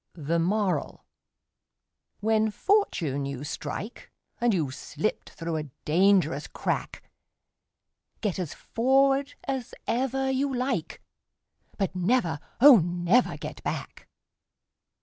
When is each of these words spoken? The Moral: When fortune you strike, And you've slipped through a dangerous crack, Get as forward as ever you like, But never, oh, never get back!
The 0.15 0.39
Moral: 0.39 1.05
When 2.21 2.49
fortune 2.49 3.23
you 3.27 3.43
strike, 3.43 4.11
And 4.39 4.51
you've 4.51 4.73
slipped 4.73 5.29
through 5.29 5.57
a 5.57 5.69
dangerous 5.85 6.47
crack, 6.47 7.03
Get 8.19 8.39
as 8.39 8.55
forward 8.55 9.35
as 9.47 9.75
ever 9.85 10.27
you 10.31 10.51
like, 10.51 11.03
But 11.77 11.95
never, 11.95 12.39
oh, 12.59 12.77
never 12.79 13.37
get 13.37 13.61
back! 13.61 14.07